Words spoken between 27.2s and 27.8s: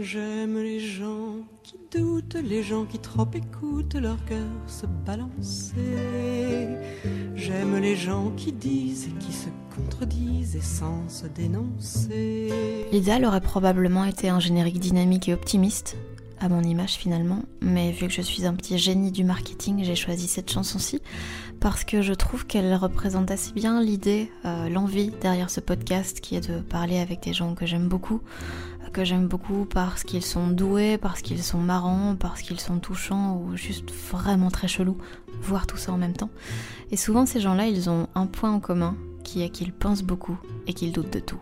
des gens que